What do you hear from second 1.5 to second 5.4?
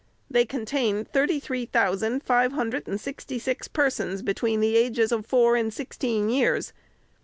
thousand five hundred and sixty six persons between the ages of